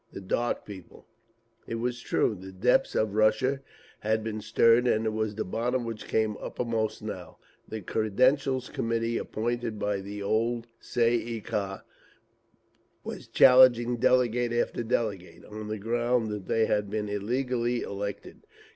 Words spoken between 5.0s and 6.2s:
it was the bottom which